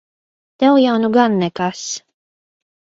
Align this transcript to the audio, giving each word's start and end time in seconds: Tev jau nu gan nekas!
Tev 0.63 0.79
jau 0.85 0.95
nu 1.03 1.11
gan 1.19 1.39
nekas! 1.45 1.87